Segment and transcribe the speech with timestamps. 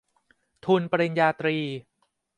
[0.65, 1.57] ทุนปริญญาตรี